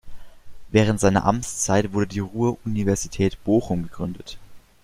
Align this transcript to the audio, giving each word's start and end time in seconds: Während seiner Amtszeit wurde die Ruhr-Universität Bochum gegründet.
Während 0.71 0.99
seiner 0.99 1.25
Amtszeit 1.25 1.93
wurde 1.93 2.07
die 2.07 2.21
Ruhr-Universität 2.21 3.37
Bochum 3.43 3.83
gegründet. 3.83 4.39